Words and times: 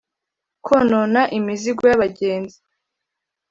konona 0.65 1.21
imizigo 1.37 1.81
y’abagenzi 1.89 2.57